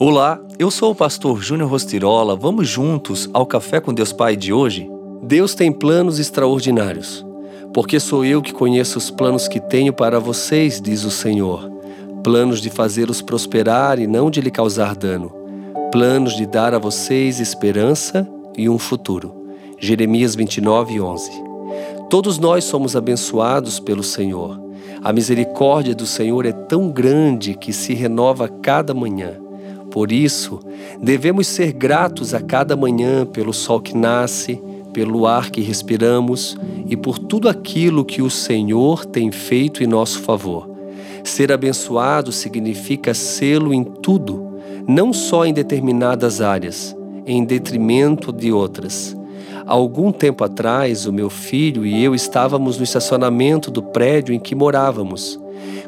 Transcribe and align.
Olá, 0.00 0.40
eu 0.60 0.70
sou 0.70 0.92
o 0.92 0.94
pastor 0.94 1.42
Júnior 1.42 1.68
Rostirola. 1.68 2.36
Vamos 2.36 2.68
juntos 2.68 3.28
ao 3.32 3.44
Café 3.44 3.80
com 3.80 3.92
Deus 3.92 4.12
Pai 4.12 4.36
de 4.36 4.52
hoje? 4.52 4.88
Deus 5.24 5.56
tem 5.56 5.72
planos 5.72 6.20
extraordinários. 6.20 7.26
Porque 7.74 7.98
sou 7.98 8.24
eu 8.24 8.40
que 8.40 8.52
conheço 8.52 8.96
os 8.96 9.10
planos 9.10 9.48
que 9.48 9.58
tenho 9.58 9.92
para 9.92 10.20
vocês, 10.20 10.80
diz 10.80 11.02
o 11.02 11.10
Senhor. 11.10 11.68
Planos 12.22 12.60
de 12.60 12.70
fazê-los 12.70 13.20
prosperar 13.20 13.98
e 13.98 14.06
não 14.06 14.30
de 14.30 14.40
lhe 14.40 14.52
causar 14.52 14.94
dano. 14.94 15.32
Planos 15.90 16.36
de 16.36 16.46
dar 16.46 16.74
a 16.74 16.78
vocês 16.78 17.40
esperança 17.40 18.24
e 18.56 18.68
um 18.68 18.78
futuro. 18.78 19.34
Jeremias 19.80 20.36
29, 20.36 21.00
11. 21.00 21.30
Todos 22.08 22.38
nós 22.38 22.62
somos 22.62 22.94
abençoados 22.94 23.80
pelo 23.80 24.04
Senhor. 24.04 24.60
A 25.02 25.12
misericórdia 25.12 25.92
do 25.92 26.06
Senhor 26.06 26.46
é 26.46 26.52
tão 26.52 26.88
grande 26.88 27.54
que 27.54 27.72
se 27.72 27.94
renova 27.94 28.46
cada 28.46 28.94
manhã. 28.94 29.47
Por 29.90 30.12
isso, 30.12 30.60
devemos 31.00 31.46
ser 31.46 31.72
gratos 31.72 32.34
a 32.34 32.40
cada 32.40 32.76
manhã 32.76 33.24
pelo 33.24 33.52
sol 33.52 33.80
que 33.80 33.96
nasce, 33.96 34.60
pelo 34.92 35.26
ar 35.26 35.50
que 35.50 35.60
respiramos 35.60 36.56
e 36.86 36.96
por 36.96 37.18
tudo 37.18 37.48
aquilo 37.48 38.04
que 38.04 38.22
o 38.22 38.30
Senhor 38.30 39.04
tem 39.04 39.30
feito 39.30 39.82
em 39.82 39.86
nosso 39.86 40.20
favor. 40.20 40.68
Ser 41.24 41.52
abençoado 41.52 42.32
significa 42.32 43.12
sê-lo 43.14 43.74
em 43.74 43.84
tudo, 43.84 44.58
não 44.86 45.12
só 45.12 45.44
em 45.44 45.52
determinadas 45.52 46.40
áreas, 46.40 46.96
em 47.26 47.44
detrimento 47.44 48.32
de 48.32 48.52
outras. 48.52 49.17
Algum 49.68 50.10
tempo 50.10 50.42
atrás, 50.44 51.04
o 51.04 51.12
meu 51.12 51.28
filho 51.28 51.84
e 51.84 52.02
eu 52.02 52.14
estávamos 52.14 52.78
no 52.78 52.84
estacionamento 52.84 53.70
do 53.70 53.82
prédio 53.82 54.34
em 54.34 54.40
que 54.40 54.54
morávamos. 54.54 55.38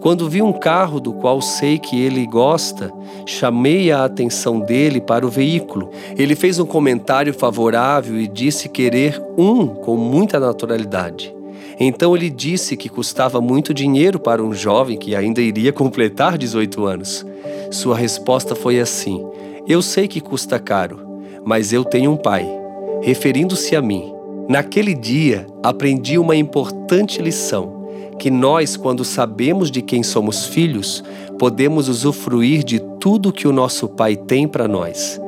Quando 0.00 0.30
vi 0.30 0.40
um 0.40 0.52
carro 0.52 0.98
do 0.98 1.12
qual 1.12 1.42
sei 1.42 1.78
que 1.78 2.00
ele 2.00 2.26
gosta, 2.26 2.90
chamei 3.26 3.92
a 3.92 4.02
atenção 4.02 4.60
dele 4.60 4.98
para 4.98 5.26
o 5.26 5.28
veículo. 5.28 5.90
Ele 6.16 6.34
fez 6.34 6.58
um 6.58 6.64
comentário 6.64 7.34
favorável 7.34 8.18
e 8.18 8.26
disse 8.26 8.66
querer 8.66 9.22
um 9.36 9.66
com 9.66 9.94
muita 9.94 10.40
naturalidade. 10.40 11.34
Então 11.78 12.16
ele 12.16 12.30
disse 12.30 12.78
que 12.78 12.88
custava 12.88 13.42
muito 13.42 13.74
dinheiro 13.74 14.18
para 14.18 14.42
um 14.42 14.54
jovem 14.54 14.96
que 14.96 15.14
ainda 15.14 15.42
iria 15.42 15.70
completar 15.74 16.38
18 16.38 16.82
anos. 16.86 17.26
Sua 17.70 17.94
resposta 17.94 18.54
foi 18.54 18.80
assim: 18.80 19.22
Eu 19.68 19.82
sei 19.82 20.08
que 20.08 20.22
custa 20.22 20.58
caro, 20.58 21.20
mas 21.44 21.74
eu 21.74 21.84
tenho 21.84 22.10
um 22.10 22.16
pai. 22.16 22.65
Referindo-se 23.06 23.76
a 23.76 23.80
mim. 23.80 24.12
Naquele 24.48 24.92
dia, 24.92 25.46
aprendi 25.62 26.18
uma 26.18 26.34
importante 26.34 27.22
lição 27.22 27.86
que 28.18 28.32
nós, 28.32 28.76
quando 28.76 29.04
sabemos 29.04 29.70
de 29.70 29.80
quem 29.80 30.02
somos 30.02 30.46
filhos, 30.46 31.04
podemos 31.38 31.88
usufruir 31.88 32.64
de 32.64 32.80
tudo 32.98 33.32
que 33.32 33.46
o 33.46 33.52
nosso 33.52 33.88
Pai 33.88 34.16
tem 34.16 34.48
para 34.48 34.66
nós. 34.66 35.20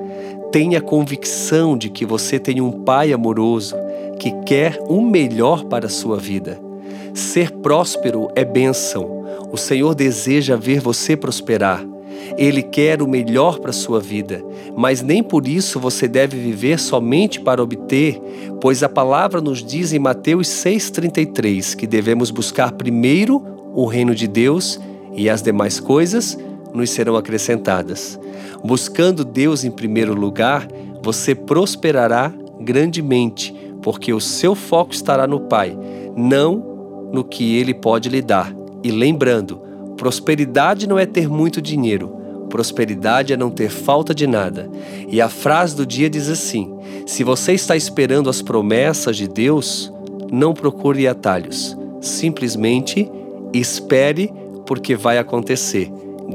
Tenha 0.50 0.80
convicção 0.80 1.78
de 1.78 1.88
que 1.88 2.04
você 2.04 2.36
tem 2.36 2.60
um 2.60 2.72
Pai 2.72 3.12
amoroso 3.12 3.76
que 4.18 4.32
quer 4.44 4.82
o 4.88 5.00
melhor 5.00 5.62
para 5.66 5.86
a 5.86 5.90
sua 5.90 6.16
vida. 6.16 6.60
Ser 7.14 7.52
próspero 7.52 8.28
é 8.34 8.44
bênção. 8.44 9.24
O 9.52 9.56
Senhor 9.56 9.94
deseja 9.94 10.56
ver 10.56 10.80
você 10.80 11.16
prosperar. 11.16 11.86
Ele 12.36 12.62
quer 12.62 13.02
o 13.02 13.08
melhor 13.08 13.58
para 13.58 13.72
sua 13.72 14.00
vida, 14.00 14.44
mas 14.76 15.02
nem 15.02 15.22
por 15.22 15.46
isso 15.46 15.80
você 15.80 16.06
deve 16.06 16.36
viver 16.38 16.78
somente 16.78 17.40
para 17.40 17.62
obter, 17.62 18.20
pois 18.60 18.82
a 18.82 18.88
palavra 18.88 19.40
nos 19.40 19.64
diz 19.64 19.92
em 19.92 19.98
Mateus 19.98 20.48
6,33 20.48 21.74
que 21.74 21.86
devemos 21.86 22.30
buscar 22.30 22.72
primeiro 22.72 23.44
o 23.74 23.86
reino 23.86 24.14
de 24.14 24.26
Deus 24.26 24.80
e 25.14 25.28
as 25.28 25.42
demais 25.42 25.80
coisas 25.80 26.38
nos 26.72 26.90
serão 26.90 27.16
acrescentadas. 27.16 28.18
Buscando 28.64 29.24
Deus 29.24 29.64
em 29.64 29.70
primeiro 29.70 30.14
lugar, 30.14 30.68
você 31.02 31.34
prosperará 31.34 32.32
grandemente, 32.60 33.54
porque 33.82 34.12
o 34.12 34.20
seu 34.20 34.54
foco 34.54 34.92
estará 34.92 35.26
no 35.26 35.40
Pai, 35.40 35.76
não 36.16 37.08
no 37.12 37.24
que 37.24 37.56
Ele 37.56 37.72
pode 37.72 38.08
lhe 38.08 38.20
dar. 38.20 38.54
E 38.82 38.90
lembrando, 38.90 39.60
prosperidade 39.96 40.86
não 40.88 40.98
é 40.98 41.06
ter 41.06 41.28
muito 41.28 41.60
dinheiro, 41.60 42.17
Prosperidade 42.48 43.32
é 43.32 43.36
não 43.36 43.50
ter 43.50 43.70
falta 43.70 44.14
de 44.14 44.26
nada. 44.26 44.68
E 45.08 45.20
a 45.20 45.28
frase 45.28 45.76
do 45.76 45.86
dia 45.86 46.08
diz 46.08 46.28
assim: 46.28 46.76
Se 47.06 47.22
você 47.22 47.52
está 47.52 47.76
esperando 47.76 48.30
as 48.30 48.42
promessas 48.42 49.16
de 49.16 49.28
Deus, 49.28 49.92
não 50.30 50.54
procure 50.54 51.06
atalhos. 51.06 51.76
Simplesmente 52.00 53.10
espere, 53.52 54.32
porque 54.66 54.94
vai 54.94 55.18
acontecer. 55.18 55.90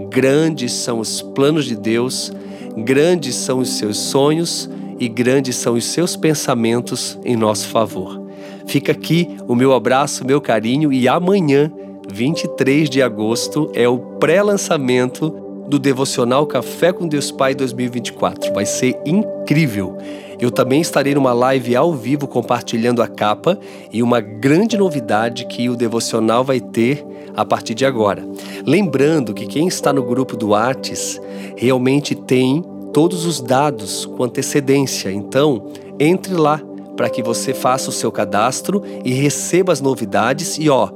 Grandes 0.10 0.74
são 0.74 1.00
os 1.00 1.22
planos 1.22 1.66
de 1.66 1.76
Deus, 1.76 2.32
grandes 2.78 3.36
são 3.36 3.60
os 3.60 3.70
seus 3.78 3.98
sonhos 3.98 4.70
e 5.00 5.08
grandes 5.08 5.56
são 5.56 5.76
os 5.76 5.86
seus 5.86 6.16
pensamentos 6.16 7.18
em 7.24 7.36
nosso 7.36 7.68
favor. 7.68 8.22
Fica 8.66 8.92
aqui 8.92 9.38
o 9.48 9.56
meu 9.56 9.74
abraço, 9.74 10.26
meu 10.26 10.42
carinho 10.42 10.92
e 10.92 11.08
amanhã, 11.08 11.72
23 12.12 12.90
de 12.90 13.02
agosto, 13.02 13.70
é 13.74 13.88
o 13.88 13.98
pré-lançamento 13.98 15.43
do 15.68 15.80
devocional 15.80 16.46
Café 16.46 16.92
com 16.92 17.08
Deus 17.08 17.32
Pai 17.32 17.56
2024. 17.56 18.54
Vai 18.54 18.66
ser 18.66 19.00
incrível. 19.06 19.98
Eu 20.40 20.52
também 20.52 20.82
estarei 20.82 21.16
numa 21.16 21.34
live 21.34 21.76
ao 21.76 21.94
vivo 21.94 22.28
compartilhando 22.28 23.02
a 23.02 23.08
capa 23.08 23.58
e 23.92 24.04
uma 24.04 24.20
grande 24.20 24.78
novidade 24.78 25.46
que 25.46 25.70
o 25.70 25.76
devocional 25.76 26.44
vai 26.44 26.60
ter 26.60 27.06
a 27.36 27.46
partir 27.46 27.74
de 27.74 27.86
agora. 27.86 28.28
Lembrando 28.66 29.34
que 29.34 29.46
quem 29.46 29.68
está 29.68 29.94
no 29.94 30.04
grupo 30.04 30.36
do 30.36 30.50
Whats 30.50 31.20
realmente 31.56 32.14
tem 32.14 32.64
todos 32.92 33.26
os 33.26 33.42
dados 33.42 34.06
com 34.06 34.24
antecedência. 34.24 35.12
Então, 35.12 35.68
entre 36.00 36.34
lá 36.34 36.62
para 36.96 37.10
que 37.10 37.24
você 37.24 37.54
faça 37.54 37.90
o 37.90 37.94
seu 37.94 38.12
cadastro 38.12 38.84
e 39.04 39.14
receba 39.14 39.74
as 39.74 39.82
novidades 39.82 40.58
e 40.60 40.70
ó, 40.70 40.90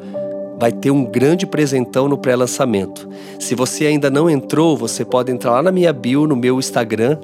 vai 0.57 0.71
ter 0.71 0.91
um 0.91 1.05
grande 1.05 1.45
presentão 1.45 2.07
no 2.07 2.17
pré-lançamento. 2.17 3.07
Se 3.39 3.53
você 3.53 3.85
ainda 3.85 4.09
não 4.09 4.29
entrou, 4.29 4.75
você 4.75 5.05
pode 5.05 5.31
entrar 5.31 5.51
lá 5.51 5.63
na 5.63 5.71
minha 5.71 5.93
bio, 5.93 6.25
no 6.25 6.35
meu 6.35 6.59
Instagram, 6.59 7.19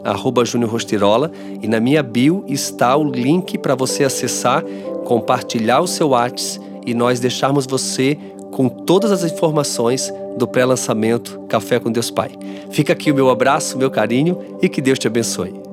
@juniorrostirola, 0.45 1.31
e 1.61 1.67
na 1.67 1.79
minha 1.79 2.03
bio 2.03 2.43
está 2.47 2.95
o 2.95 3.03
link 3.03 3.57
para 3.57 3.75
você 3.75 4.03
acessar, 4.03 4.63
compartilhar 5.03 5.81
o 5.81 5.87
seu 5.87 6.09
WhatsApp 6.09 6.63
e 6.85 6.93
nós 6.93 7.19
deixarmos 7.19 7.65
você 7.65 8.17
com 8.51 8.69
todas 8.69 9.11
as 9.11 9.23
informações 9.23 10.13
do 10.37 10.47
pré-lançamento 10.47 11.39
Café 11.49 11.79
com 11.79 11.91
Deus 11.91 12.11
Pai. 12.11 12.31
Fica 12.69 12.93
aqui 12.93 13.11
o 13.11 13.15
meu 13.15 13.29
abraço, 13.29 13.77
meu 13.77 13.89
carinho 13.89 14.37
e 14.61 14.69
que 14.69 14.81
Deus 14.81 14.99
te 14.99 15.07
abençoe. 15.07 15.72